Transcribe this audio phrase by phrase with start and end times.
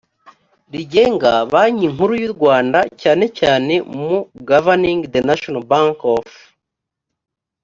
[0.73, 4.15] rigenga banki nkuru y u rwanda cyane cyane mu
[4.49, 6.25] governing the national bank of